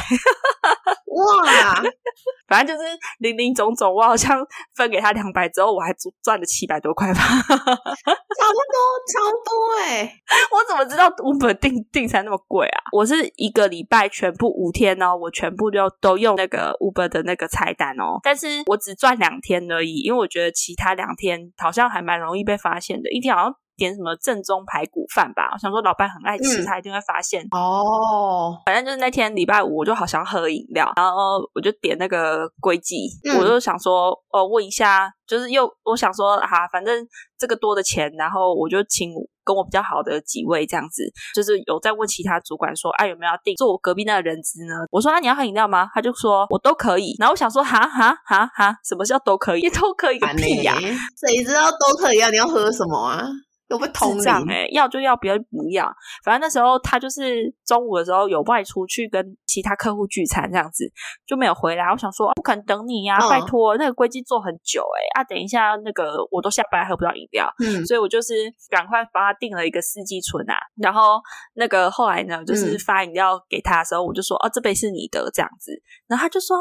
[1.13, 1.81] 哇，
[2.49, 10.11] 反正就是零零总总，我好像分给他两百之后，我还赚了七百多块吧，差不多，差不多哎。
[10.51, 12.81] 我怎么知道五本订订餐那么贵啊？
[12.91, 23.55] 我是一个礼拜全部五天哦，我全部都都用那个 Uber 的那个菜单哦，但是我只赚两天而已，因为我觉得其他两天好像还蛮容易被发现的，一天好像。
[23.75, 25.49] 点什么正宗排骨饭吧？
[25.53, 28.57] 我想说老板很爱吃，他一定会发现哦。
[28.65, 33.09] 反正就是那天礼拜五，我就好想喝饮料，然后我就点那个龟记，
[33.39, 37.05] 我就想说，哦，问一下，就是又我想说，哈，反正
[37.37, 39.11] 这个多的钱，然后我就请
[39.45, 41.03] 跟我比较好的几位这样子，
[41.35, 44.73] 就是有在问其他主管说，哎，有没有要订做我隔壁那个人资呢？
[44.91, 45.89] 我说，啊，你要喝饮料吗？
[45.93, 47.15] 他就说我都可以。
[47.19, 49.61] 然后我想说，哈哈哈哈，什么叫都可以？
[49.73, 50.75] 都可以个屁呀！
[51.17, 52.29] 谁知道都可以啊？
[52.29, 53.27] 你要喝什么啊？
[53.73, 55.91] 有不通胀哎，要就要，不要不要。
[56.23, 60.91] 反正那时候他就是中午的时候有外出去跟其他客户聚餐，这样子
[61.25, 61.85] 就没有回来。
[61.85, 68.33] 我想说不肯等你呀，拜托，那个规矩做很久哎啊，等一下那个我都下班喝不到饮料，嗯，所以我就是
[68.69, 70.55] 赶快帮他订了一个四季春啊。
[70.75, 71.19] 然后
[71.55, 75.71] 那个后来呢，就是发饮料给他的时候，我就说哦，这杯是你的这样子。
[76.07, 76.57] 然后他就说，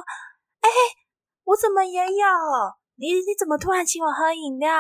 [0.61, 0.68] 哎，
[1.44, 2.27] 我怎么也有？
[2.96, 4.70] 你你怎么突然请我喝饮料？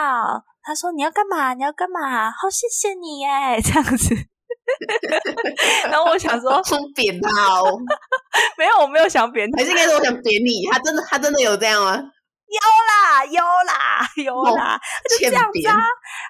[0.62, 1.54] 他说：“你要干嘛？
[1.54, 2.30] 你要干嘛？
[2.30, 4.14] 好，谢谢你耶， 这样子。
[5.90, 6.62] 然后我想说，
[6.94, 7.76] 扁他哦，
[8.56, 10.64] 没有，我没有想扁他，还是应该说我想扁你。
[10.70, 11.96] 他真的，他真的有这样吗？
[11.96, 15.74] 有啦，有啦，有啦，他就这样子啊，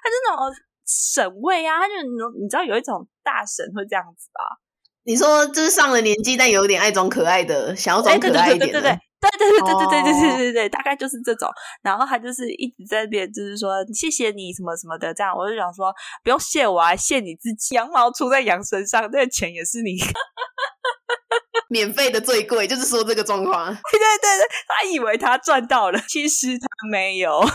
[0.01, 1.93] 他就那种省位啊，他就
[2.41, 4.57] 你知道有一种大神会这样子吧？
[5.03, 11.49] 你说就是上了年纪但有点爱装可爱的，想要装可爱一点的。”对对对对对对对对对对对对，大概就是这种。
[11.81, 17.75] 然后他就是一直在那边，就是说谢谢你什么什么的，这样我就想说不用谢我啊，谢你自己。
[17.75, 19.97] 羊毛出在羊身上，那个钱也是你
[21.69, 23.65] 免费的最贵，就是说这个状况。
[23.67, 27.41] 对对对对，他以为他赚到了，其实他没有。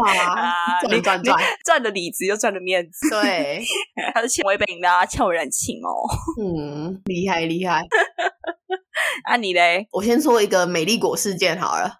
[0.00, 3.10] 哇， 赚赚赚，赚了里子又赚的面子。
[3.10, 3.62] 对，
[4.14, 5.92] 他是欠我一杯饮料，欠我人情哦。
[6.40, 7.82] 嗯，厉害厉害。
[9.28, 9.86] 那 你嘞？
[9.92, 11.92] 我先说一个美丽果事件好了。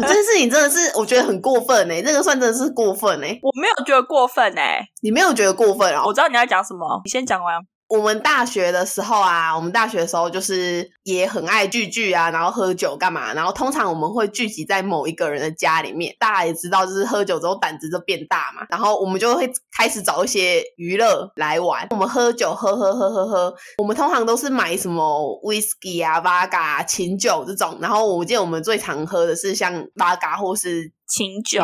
[0.00, 3.38] 这件事情真的是我觉得很过分哎，这个算真的是过分哎。
[3.42, 6.02] 我没有觉得过分哎，你没有觉得过分啊？
[6.06, 7.58] 我知道你要讲什么，你先讲完。
[7.92, 13.34] 我们大学的时候啊，我们大学的时候就是也很爱聚聚啊，然后喝酒干嘛？
[13.34, 16.16] 然后通常我们会聚集在某一个人的家里面。
[16.18, 18.66] 大家也知道，就是喝酒之后胆子就变大嘛。
[18.70, 21.86] 然后我们就会开始找一些娱乐来玩。
[21.90, 23.54] 我们喝酒，喝喝喝喝喝。
[23.76, 25.04] 我们通常都是买什么
[25.44, 27.76] whisky 啊、vodka、琴酒这种。
[27.78, 30.90] 然后我记得我们最常喝的是像 vodka 或是。
[31.12, 31.60] 清酒，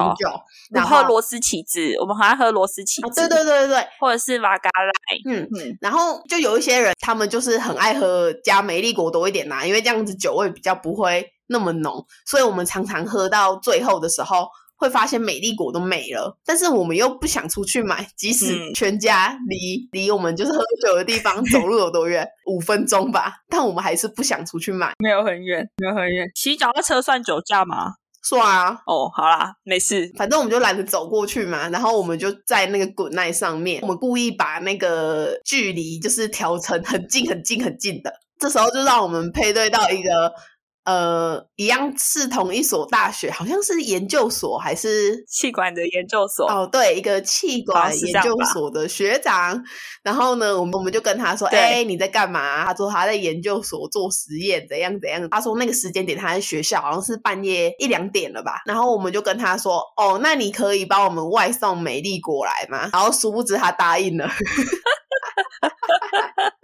[0.71, 27.95] 然后螺丝起子，我们好像喝螺丝起子，对对对对对，或者是瓦嘎莱，嗯嗯，然后就有一些人，他们就是很爱喝加美丽果多一点呐，因为这样子酒味比较不会那么浓，所以我们常常喝到最后的时候，会发现美丽果都没了，但是我们又不想出去买，即使全家离离我们就是喝酒的地方走路有多远，五分钟吧，但我们还是不想出去买，没有很远，没有很远，骑脚踏车算酒驾吗？
[28.23, 40.33] 算啊，哦，好啦，没事，反正我们就懒得走过去嘛，然后我们就在那个滚奈上面，我们故意把那个距离就是调成很近、很近、很近的，这时候就让我们配对到一个。
[40.89, 49.63] 呃，一样是同一所大学，好像是研究所还是气管的研究所哦，对，一个气管研究所的学长。
[50.03, 55.29] 然后呢，我们我们就跟他说：“哎，你在干嘛？”他说他在研究所做实验，怎样怎样。
[55.29, 58.63] 他说那个时间点他在学校，好像是半夜一两点了吧。
[58.65, 64.27] 然后我们就跟他说：“哦，那你可以帮我们外送美丽果来吗？”然后殊不知他答应了。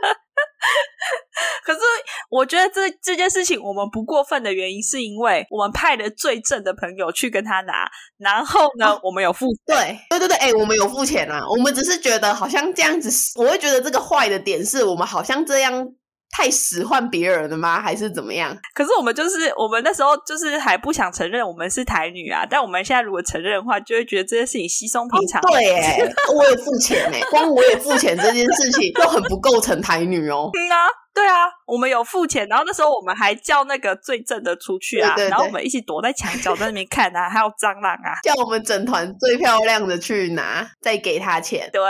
[2.31, 15.95] 我觉得这这件事情我们不过分的原因，是因为我们派了最正的朋友去跟他拿，然后呢，我们有付对对对对，哎，我们有付钱啊，我们只是觉得好像这样子，我会觉得这个坏的点是我们好像这样。
[16.37, 17.81] 太使唤别人了吗？
[17.81, 18.59] 还是怎么样？
[18.75, 25.41] 可是我们就是我们那时候就是还不想承认我们是台女啊，但我们现在如果承认的话，就会觉得这件事情稀松平常。
[25.43, 26.01] 对，哎，
[26.35, 30.51] 我也付钱哎，光我也付钱这件事情就很不构成台女哦。
[30.53, 31.04] 嗯啊。
[31.15, 41.71] 对啊，我们有付钱，然后那时候我们还叫那个最正的出去啊，然后我们一起躲在墙角在那边看啊， 还有蟑螂啊，叫我们整团最漂亮的去拿，再给他钱。
[41.73, 41.81] 对，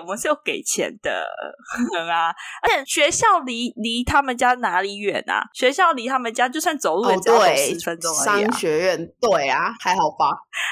[0.00, 1.28] 我们是有给钱的
[2.10, 5.44] 啊，而且学校离离他们家哪里远啊？
[5.54, 8.42] 学校离他们家就算走路也只要十分钟而已。
[8.42, 10.26] 商学院，对啊，还好吧，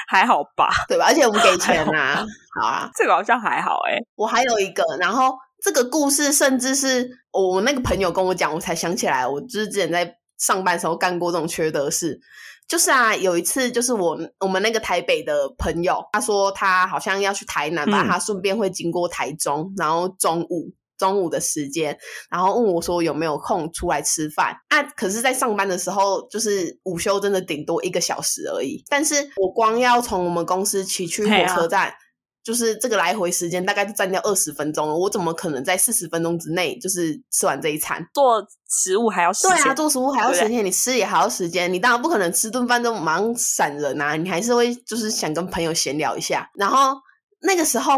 [0.09, 1.05] 还好吧，对吧？
[1.07, 2.25] 而且我们给钱啊，
[2.59, 3.97] 好啊，这个好像还好哎。
[4.15, 5.33] 我还有一个，然后。
[5.65, 12.19] 这个故事甚至是我那个朋友跟我讲，我才想起来，我就是之前在上班时候干过这种缺德事。
[12.67, 21.97] 就是啊，有一次就是我我们那个台北的朋友，他说他好像要去台南吧，他顺便会经过台中，然后中午中午的时间，
[22.29, 24.83] 然后问我说有没有空出来吃饭啊？
[24.95, 28.83] 可是，在上班的时候，就是午休真的顶多一个小时而已。
[28.87, 31.91] 但是我光要从我们公司骑去火车站。
[32.45, 38.07] 就是这个来回时间大概就占掉二十分钟了，我怎么可能在四十分钟之内就是吃完这一餐？
[38.13, 46.47] 做食物还要时间，对啊，做食物还要时间，你吃也还要时间，你当然不可能吃顿饭就马上闪人啊，你还是会就是想跟朋友闲聊一下。
[46.53, 46.95] 然后
[47.41, 47.95] 那个时候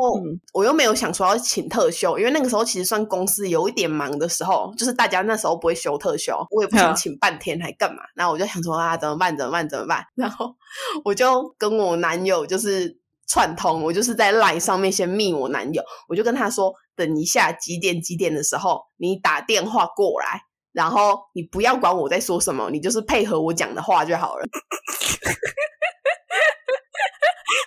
[0.53, 8.03] 我又没有想说要请特休，因为那个时候其实算公司有一点忙的时候，就是大家那时候不会休特休，我也不想请半天还干嘛？
[8.15, 9.35] 然后我就想说啊，怎么办？
[9.37, 9.67] 怎么办？
[9.67, 10.05] 怎么办？
[10.15, 10.55] 然后
[11.03, 12.97] 我就跟我男友就是。
[13.27, 24.45] 串通，我就是在 LINE 上面先密我男友，我就跟他说，等一下几点几点的时候，你打电话过来，然后你不要管我在说什么，你就是配合我讲的话就好了。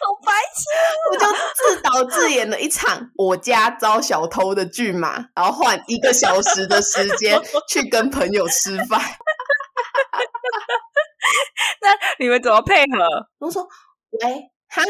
[0.00, 0.62] 好白痴！
[1.10, 9.00] 我就自导自演了一场我家遭小偷的剧嘛，然后换一个小时的时间 去跟朋友吃饭。
[11.82, 13.28] 那你们怎么配合？
[13.38, 13.68] 我说，
[14.10, 14.82] 喂，哈。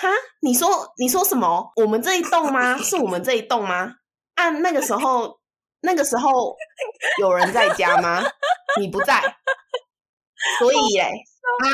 [0.00, 0.08] 哈，
[0.40, 1.70] 你说你说什么？
[1.76, 2.78] 我们这一栋吗？
[2.78, 3.92] 是我们这一栋吗？
[4.36, 5.38] 按那个时候，
[5.82, 6.56] 那个时候
[7.18, 8.24] 有人在家吗？
[8.78, 9.20] 你不在，
[10.58, 11.66] 所以嘞啊，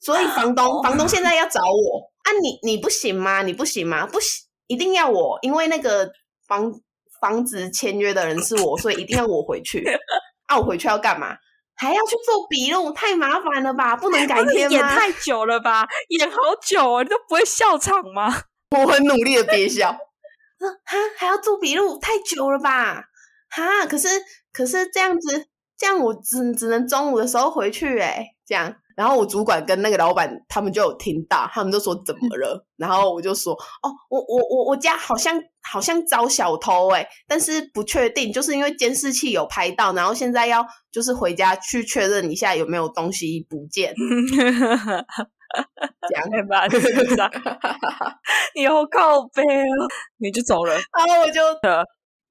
[0.00, 3.42] 所以房东房东现在要找我啊，你你不行吗？
[3.42, 4.06] 你不行吗？
[4.06, 6.10] 不行，一定要我，因为那个
[6.46, 6.72] 房
[7.20, 9.84] 房子签约的人是我，所以一定要我回去。
[10.46, 11.36] 啊，我回去要干嘛？
[11.76, 13.96] 还要去做笔录，太麻烦了吧？
[13.96, 14.76] 不能改 天吗？
[14.76, 15.86] 演太久了吧？
[16.10, 18.42] 演好久啊，你都不会笑场吗？
[18.78, 19.92] 我很努力的憋笑。
[20.84, 23.04] 哈，还要做笔录，太久了吧？
[23.50, 24.08] 哈，可是
[24.52, 28.74] 可是这样子，这样我只只能中午的时候回去哎，这样。
[28.96, 32.64] 然后我主管跟那个老板他们就有听到，他们就说怎么了？
[32.76, 35.36] 然后我就说哦，我我我我家好像
[35.70, 43.94] 好像招小偷哎，但是不确定，就是因为监视器有拍到，然后现在要就是回家去确认一下有没有东西不见。
[46.10, 46.66] 讲吧，
[48.54, 49.88] 你好靠背哦，
[50.18, 51.40] 你就走了，然后我就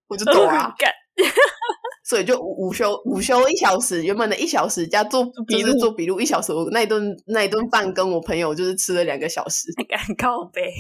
[0.07, 0.73] 我就走啊。
[2.03, 10.73] 所以就午休午休一小时，原本的一小时加做就是做笔录一小时，我那一顿那一顿饭跟我朋友就是吃了两个小时， 敢靠背，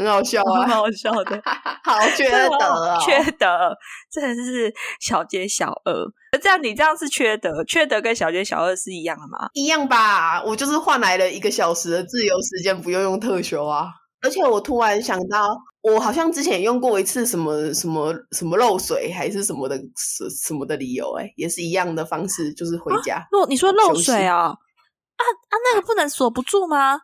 [0.00, 1.42] 很好笑啊， 很好笑的，
[1.84, 3.76] 好缺德，缺德，
[4.10, 6.10] 真的是小奸小恶。
[6.40, 9.48] 这样你这样是缺德，缺德跟小奸小恶是一样的吗？
[9.52, 13.88] 一样吧，我就是换来了一个小时的自由时间，不用用特休啊。
[14.22, 23.26] 而且我突然想到，我好像之前用过一次什么什么什么漏水还是什么的什什么的理由，哎，也是一样的方式，就是回家。
[23.32, 24.36] 漏你说漏水啊？
[24.36, 27.00] 啊啊，那个不能锁不住吗？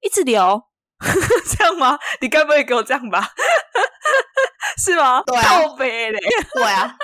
[0.00, 0.62] 一直流
[1.56, 1.98] 这样吗？
[2.20, 3.30] 你该不会给我这样吧？
[4.78, 5.22] 是吗？
[5.26, 6.18] 对啊，靠背嘞，
[6.54, 6.94] 对啊。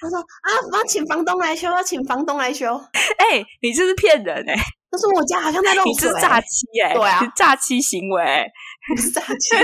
[0.00, 2.74] 他说啊，我要请房东来修，要请房东来修。
[3.18, 4.54] 哎，你这是骗人哎！
[4.90, 6.92] 可是我家好像在漏水，你是诈欺哎！
[6.94, 8.44] 对啊，诈欺行为。
[8.90, 9.56] 你是诈欺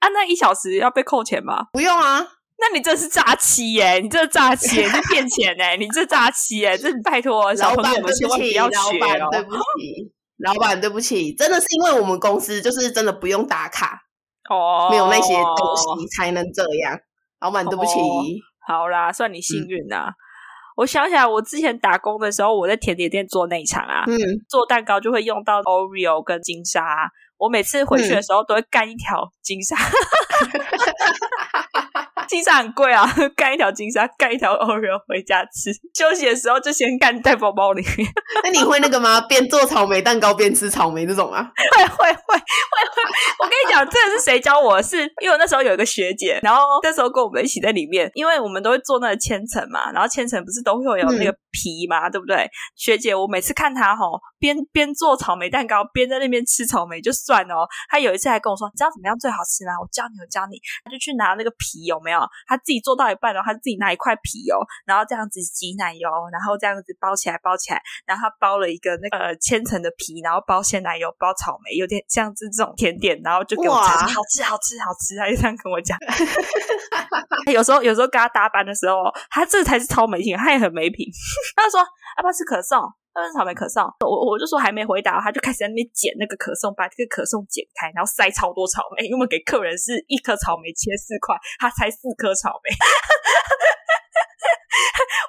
[0.00, 0.08] 啊？
[0.12, 1.68] 那一小时要被扣钱吗？
[1.72, 2.26] 不用啊。
[2.58, 4.00] 那你这是诈欺耶！
[4.00, 5.78] 你这诈欺，你骗钱哎！
[5.78, 6.76] 你这诈欺哎！
[6.76, 10.12] 这拜托，小朋友们千万不起，老板对不起，
[10.42, 14.00] 老板对不起，真的是因为我们公司就是真的不用打卡
[14.48, 16.98] 哦，没有那些东西才能这样。
[17.40, 17.92] 老板对不起。
[18.66, 20.10] 好啦，算你幸运呐。
[20.76, 24.16] 我想起来，我之前打工的时候，我在甜点店做内场啊，嗯
[24.48, 27.10] 做蛋糕就会用到 Oreo 跟金沙。
[27.36, 29.76] 我每次回去的时候，都会干一条金沙。
[32.30, 33.04] 金沙很贵啊，
[33.34, 35.72] 干一条金沙，干一条 Oreo 回家吃。
[35.92, 38.08] 休息的时候就先干在包包里面。
[38.44, 39.20] 那你会那个吗？
[39.22, 41.50] 边做草莓蛋糕边吃草莓这种啊？
[41.76, 42.42] 会会会会会！
[43.40, 44.80] 我跟你讲，这个是谁教我？
[44.80, 52.48] 是因为我那时候有一个学姐，然后那时候跟我们一起在里面，因为我们都会做那个千层嘛，然后千层不是都会有那个皮嘛，对不对？
[52.76, 59.72] 学姐，我每次看她吼，边边做草莓蛋糕边在那边吃草莓就算哦，她有一次还跟我说：“你知道怎么样最好吃吗？
[59.80, 62.20] 我教你，我教你。”她就去拿那个皮，有没有？
[62.46, 75.98] 他自己做到一半然后他自己拿一块皮哦，然后这样子挤奶油，然后这样子包起来，包起来，然后他包了一个那个千层的皮，然后包鲜奶油，包草莓，有点像是这种甜点，然后就给我吃，好吃，好吃，好吃，他就这样跟我讲。
[77.52, 81.06] 有时候，有时候跟他搭班的时候，他这才是超没品，他也很没品。
[81.56, 81.80] 他说
[82.18, 82.80] ：“要不要吃可颂？”
[83.12, 92.70] 那是草莓可颂，我我就说还没回答，他就开始在那边剪那个可颂，把这个可颂剪开，然后塞超多草莓，因为给客人是一颗草莓切四块，他才四颗草莓。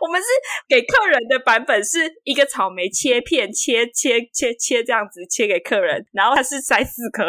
[0.02, 0.28] 我们是
[0.68, 7.24] 给客人的版本是一个草莓切片，切切切切这样子切给客人，然后他是塞四颗，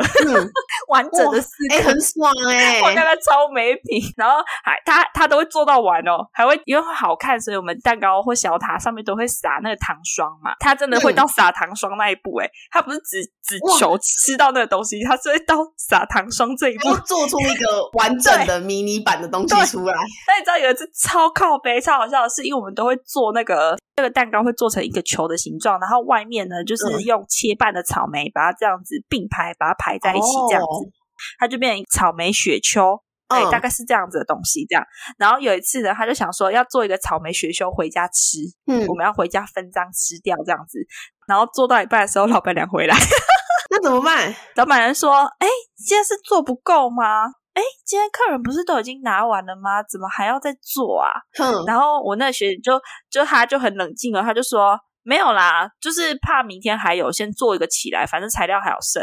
[0.88, 2.80] 完整的四颗，很爽哎！
[2.80, 19.94] 我看他超没品，然后还他他都会做到完哦，还会因为好看，所以我们蛋糕或小塔上面都会撒那个糖霜嘛，他真的会到撒糖霜那一步哎，他不是只只求吃到那个东西，他是会到撒糖霜这一步，做出一个完整的迷你版的东西出来。
[20.26, 30.92] 那你知道有一次超靠背超好笑的是，因为我们都会做那个那个蛋糕会做成一个球的形状，然后外面呢就是用切半的草莓把它这样子并排，把它排在一起，这样子
[31.40, 34.64] 它就变成草莓雪球，对，大概是这样子的东西。
[34.66, 34.84] 这样，
[35.18, 40.78] 然后有一次呢，他就想说要做一个草莓雪球回家吃，嗯，我们要回家分赃吃掉这样子。
[41.26, 42.96] 然后做到一半的时候，老板娘回来，
[43.70, 44.32] 那怎么办？
[44.54, 49.82] 老板娘说：“哎，现在是做不够吗？”哎，今天客人不是都已经拿完了吗？
[49.82, 51.10] 怎么还要再做啊？
[51.66, 52.80] 然后我那学姐就
[53.10, 59.02] 就他就很冷静了，他就说没有啦，就是怕明天还有，先做一个起来，反正材料还有剩。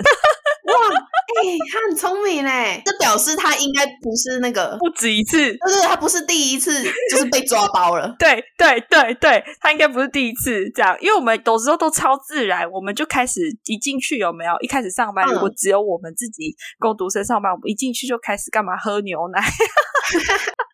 [0.69, 8.13] 哇，哎，他很聪明嘞，这表示他应该不是那个不止一次，就是他不是第一次，就是被抓包了。
[8.19, 14.51] 对对对对，他应该不是第一次这样，因为我们有时候都超自然，我们就开始一进去有没有？
[14.61, 18.77] 一开始上班如果只有我们自己工读生上班，我们一进去就开始干嘛？
[18.77, 19.41] 喝牛奶。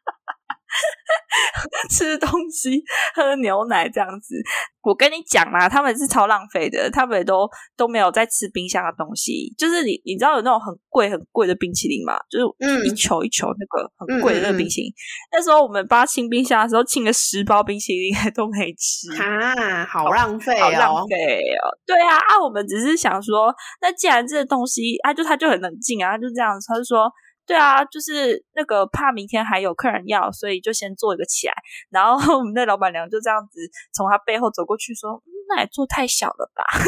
[1.90, 4.36] 吃东西、喝牛奶这样子，
[4.82, 9.54] 我跟你讲啦，他们是超浪费的，他们都都没有在吃冰箱的东西。
[9.58, 12.16] 就是你，你知道有那种很贵、很贵的冰淇淋吗？
[12.30, 14.92] 就是一球一球那个很贵的那个冰淇淋。
[15.32, 21.64] 那时候我们帮清冰箱的时候，清了十包冰淇淋都没吃 啊，好浪费，好浪费哦。
[21.86, 27.12] 对啊，啊，我们只是想说，那既然这个东西，啊，就他就很冷静啊，他就这样，他就说。
[27.48, 31.54] 对啊，就是那个怕明天还有客人要，所以就先做一个起来。
[31.90, 33.60] 然后我们那老板娘就这样子
[33.94, 36.64] 从他背后走过去说：“那也做太小了吧？”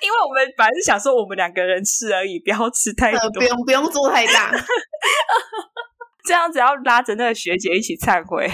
[0.00, 4.52] 因为我们本来是想说我们两个人吃而已，不要吃太多，不用不用做太大。
[6.24, 8.48] 这样子要拉着那个学姐一起忏悔。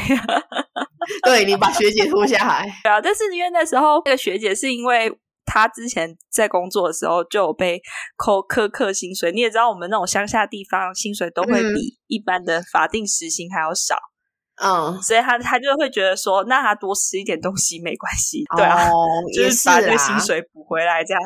[1.24, 2.66] 对你把学姐拖下来。
[2.82, 5.10] 对啊，但是因为那时候那个学姐是因为
[5.48, 7.80] 她之前在工作的时候就有被
[8.16, 13.96] 扣苛刻薪水，你也知道我们那种乡下地方薪水都会比一般的法定时薪还要少。
[14.60, 18.90] 嗯，所以他他就会觉得说，那他多吃一点东西没关系，对啊，
[19.34, 21.22] 就是把这个薪水补回来，这样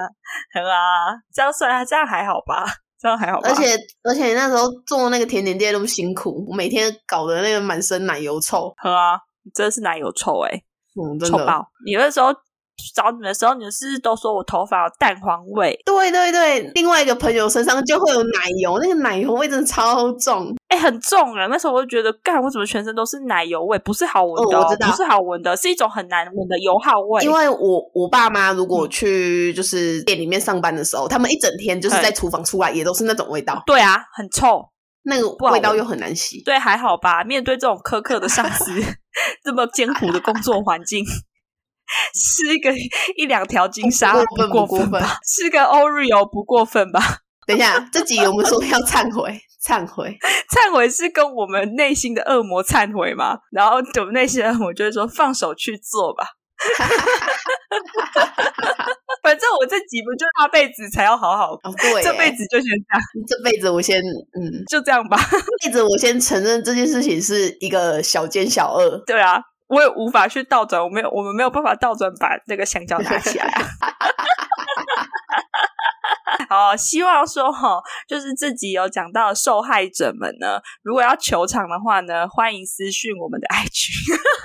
[0.55, 2.67] 很啊，这样算这样还好吧，
[3.01, 3.41] 这样还好。
[3.43, 9.19] 而且而且那时候做那个甜点店那么辛苦，我每天搞得那个满身奶油臭，很啊，
[9.55, 10.63] 真的是奶油臭哎，
[10.95, 11.67] 嗯，臭爆！
[11.85, 12.33] 你那时候。
[12.95, 15.79] 找你的时候，你是不是都说我头发有蛋黄味？
[15.85, 21.47] 对对对，另外一个朋友身上就会有奶油，那个奶油味真的超重，哎，很重啊！
[21.49, 23.79] 那时候我就觉得，干，我怎么全身都是奶油味？
[23.79, 27.23] 不是好闻的，不是好闻的，是一种很难闻的油耗味。
[27.25, 33.63] 因为我我爸妈如果去就是店里面上班的时候，他们一整天就是在厨房出来也都是那种味道。
[33.67, 34.69] 对啊，很臭，
[35.05, 36.43] 那个味道又很难洗。
[36.43, 37.23] 对，还好吧。
[37.23, 38.73] 面对这种苛刻的上司，
[39.45, 41.05] 这么艰苦的工作环境。
[42.15, 42.73] 吃个
[43.17, 45.19] 一两条金沙不过分吧？
[45.27, 47.01] 吃个 Oreo 不过分吧？
[47.47, 50.17] 等一下，这集我们说要忏悔，忏悔，
[50.55, 53.39] 忏悔是跟我们内心的恶魔忏悔吗？
[53.51, 56.27] 然后我们内心的恶魔就会说放手去做吧。
[59.23, 65.19] 反正我这几不就下辈子才要好好哦，对，这辈子就先这样，这辈子我先嗯，就这样吧。
[65.31, 69.41] 这辈子我先承认这件事情是一个小奸小恶，对啊。
[69.73, 73.63] 我也无法去倒转，我没有，我们没有办法倒转把那个香蕉拿起来啊。
[76.49, 83.89] 好，希望说哈，就是自己有讲到受害者们呢，如果要求偿的话呢，欢迎私讯我们的 IG。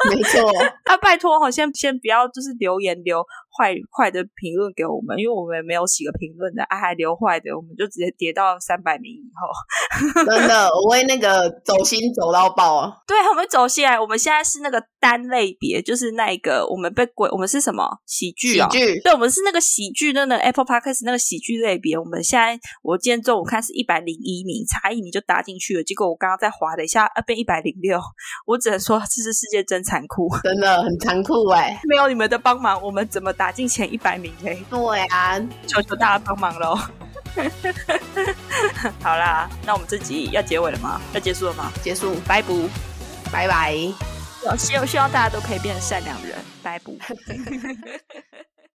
[0.10, 0.50] 没错，
[0.88, 3.22] 啊，拜托哈，先先不要就是留言留。
[3.58, 10.24] 坏坏的评论给我们，因为我们没有几个评论的，啊，还留坏的，我们就直接跌到三百名以后。
[10.26, 12.94] 真的， 我为那个走心走到爆啊！
[13.08, 18.70] 对，我们走心来，我们现在是那个单类别，就是那个我们被鬼，我们是什么喜剧啊？
[18.70, 21.98] 喜剧，对，我们是那个喜剧的那个 Apple Podcast 那个喜剧类别。
[21.98, 25.84] 我们现在，我今天中午看是一百零一名，差一名就打进去了。
[25.84, 28.00] 结果我刚刚再划了一下，啊，变一百零六。
[28.46, 31.80] 我只能说，这是世界真残酷，真的很残酷哎！
[31.90, 33.47] 没有你们的帮忙，我们怎么打？
[33.48, 34.62] 打进前一百名嘞！
[34.70, 36.78] 对啊，求求大家帮忙喽！
[39.02, 41.00] 好啦，那我们这集要结尾了吗？
[41.14, 41.72] 要结束了吗？
[41.82, 42.48] 结束，拜拜，
[43.32, 43.74] 拜拜！
[44.58, 46.92] 希希望大家都可以变成善良人，拜拜。